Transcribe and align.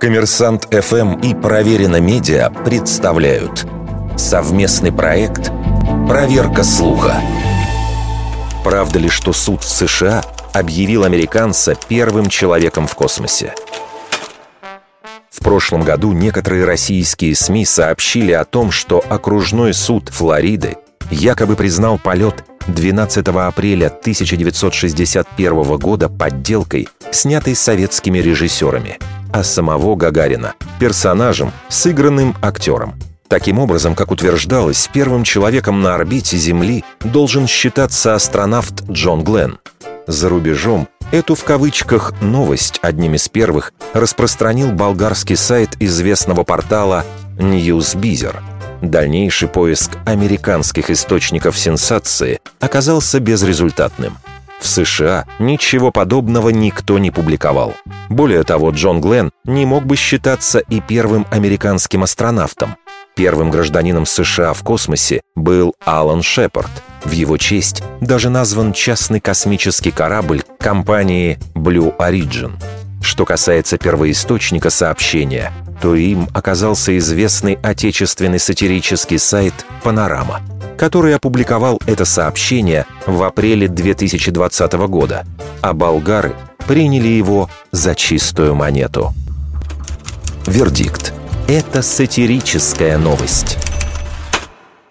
Коммерсант 0.00 0.68
ФМ 0.72 1.20
и 1.20 1.34
Проверено 1.34 2.00
Медиа 2.00 2.50
представляют 2.50 3.66
совместный 4.16 4.92
проект 4.92 5.50
«Проверка 6.08 6.62
слуха». 6.62 7.20
Правда 8.62 8.98
ли, 8.98 9.08
что 9.08 9.32
суд 9.32 9.62
в 9.62 9.68
США 9.68 10.22
объявил 10.52 11.04
американца 11.04 11.76
первым 11.88 12.28
человеком 12.28 12.86
в 12.86 12.94
космосе? 12.94 13.54
В 15.30 15.42
прошлом 15.42 15.82
году 15.82 16.12
некоторые 16.12 16.64
российские 16.64 17.34
СМИ 17.34 17.64
сообщили 17.64 18.32
о 18.32 18.44
том, 18.44 18.70
что 18.70 19.04
окружной 19.08 19.74
суд 19.74 20.08
Флориды 20.08 20.76
якобы 21.10 21.56
признал 21.56 21.98
полет 21.98 22.44
12 22.68 23.28
апреля 23.28 23.86
1961 23.86 25.78
года 25.78 26.08
подделкой, 26.08 26.88
снятой 27.12 27.54
советскими 27.54 28.18
режиссерами, 28.18 28.98
а 29.32 29.44
самого 29.44 29.94
Гагарина– 29.94 30.54
персонажем, 30.80 31.52
сыгранным 31.68 32.34
актером. 32.42 32.94
Таким 33.28 33.58
образом, 33.58 33.94
как 33.94 34.10
утверждалось, 34.10 34.88
первым 34.92 35.24
человеком 35.24 35.82
на 35.82 35.94
орбите 35.94 36.36
Земли 36.36 36.84
должен 37.02 37.46
считаться 37.46 38.14
астронавт 38.14 38.88
Джон 38.88 39.24
Гленн. 39.24 39.58
За 40.06 40.28
рубежом 40.28 40.88
эту 41.10 41.34
в 41.34 41.42
кавычках 41.42 42.12
«новость» 42.20 42.78
одним 42.82 43.14
из 43.14 43.28
первых 43.28 43.72
распространил 43.92 44.70
болгарский 44.72 45.36
сайт 45.36 45.76
известного 45.80 46.44
портала 46.44 47.04
«Ньюсбизер», 47.38 48.40
Дальнейший 48.82 49.48
поиск 49.48 49.92
американских 50.04 50.90
источников 50.90 51.58
сенсации 51.58 52.40
оказался 52.60 53.20
безрезультатным. 53.20 54.18
В 54.60 54.66
США 54.66 55.26
ничего 55.38 55.90
подобного 55.90 56.48
никто 56.48 56.98
не 56.98 57.10
публиковал. 57.10 57.74
Более 58.08 58.42
того, 58.42 58.70
Джон 58.70 59.00
Гленн 59.00 59.30
не 59.44 59.66
мог 59.66 59.84
бы 59.84 59.96
считаться 59.96 60.58
и 60.58 60.80
первым 60.80 61.26
американским 61.30 62.02
астронавтом. 62.02 62.76
Первым 63.14 63.50
гражданином 63.50 64.04
США 64.04 64.52
в 64.52 64.62
космосе 64.62 65.22
был 65.34 65.74
Алан 65.84 66.22
Шепард. 66.22 66.70
В 67.04 67.12
его 67.12 67.38
честь 67.38 67.82
даже 68.00 68.28
назван 68.28 68.72
частный 68.72 69.20
космический 69.20 69.90
корабль 69.90 70.42
компании 70.58 71.38
Blue 71.54 71.96
Origin. 71.96 72.52
Что 73.16 73.24
касается 73.24 73.78
первоисточника 73.78 74.68
сообщения, 74.68 75.50
то 75.80 75.94
им 75.94 76.28
оказался 76.34 76.98
известный 76.98 77.54
отечественный 77.62 78.38
сатирический 78.38 79.18
сайт 79.18 79.54
«Панорама», 79.82 80.42
который 80.76 81.14
опубликовал 81.14 81.80
это 81.86 82.04
сообщение 82.04 82.84
в 83.06 83.22
апреле 83.22 83.68
2020 83.68 84.72
года, 84.90 85.24
а 85.62 85.72
болгары 85.72 86.34
приняли 86.66 87.08
его 87.08 87.48
за 87.72 87.94
чистую 87.94 88.54
монету. 88.54 89.14
Вердикт. 90.46 91.14
Это 91.48 91.80
сатирическая 91.80 92.98
новость. 92.98 93.56